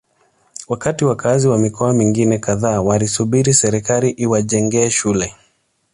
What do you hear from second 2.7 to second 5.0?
walisubiri serikali iwajengee